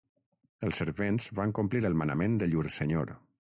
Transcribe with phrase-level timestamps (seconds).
[0.67, 3.17] Els servents van complir el manament de llur senyor.